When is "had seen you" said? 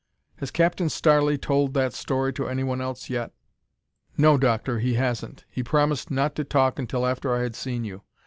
7.43-8.01